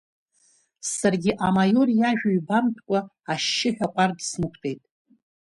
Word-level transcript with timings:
Саргьы 0.95 1.31
амаиор 1.45 1.89
иажәа 1.99 2.29
ҩбамтәкәа 2.37 2.99
ашьшьыҳәа 3.31 3.87
аҟәардә 3.89 4.23
снықәтәеит. 4.29 4.81